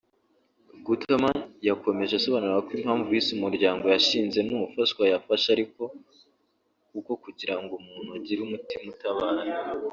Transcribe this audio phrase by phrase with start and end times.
[0.85, 1.39] Gutterman
[1.69, 5.81] yakomeje asobanura ko impamvu yise umuryango yashinze Nufashwa yafasha ariko
[6.99, 9.41] uko kugira ngo umuntu agire umutima utabara